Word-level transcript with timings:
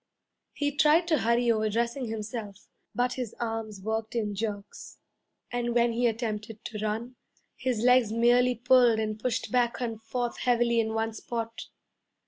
He 0.53 0.71
tried 0.75 1.07
to 1.09 1.19
hurry 1.19 1.51
over 1.51 1.69
dressing 1.69 2.07
himself; 2.07 2.67
but 2.95 3.13
his 3.13 3.35
arms 3.39 3.79
worked 3.81 4.15
in 4.15 4.33
jerks, 4.33 4.97
and 5.51 5.75
when 5.75 5.93
he 5.93 6.07
attempted 6.07 6.65
to 6.65 6.79
run, 6.83 7.17
his 7.55 7.81
legs 7.81 8.11
merely 8.11 8.55
pulled 8.55 8.97
and 8.97 9.19
pushed 9.19 9.51
back 9.51 9.79
and 9.79 10.01
forth 10.01 10.39
heavily 10.39 10.79
in 10.79 10.95
one 10.95 11.13
spot. 11.13 11.67